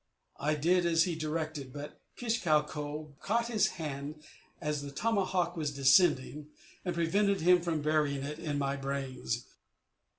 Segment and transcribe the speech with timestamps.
[0.39, 4.23] I did as he directed, but Kish kau ko caught his hand
[4.59, 6.47] as the tomahawk was descending,
[6.83, 9.45] and prevented him from burying it in my brains.